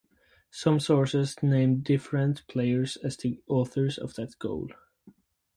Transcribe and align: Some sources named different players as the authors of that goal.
Some 0.49 0.79
sources 0.79 1.35
named 1.43 1.83
different 1.83 2.47
players 2.47 2.97
as 3.03 3.15
the 3.17 3.39
authors 3.47 3.99
of 3.99 4.15
that 4.15 4.39
goal. 4.39 4.69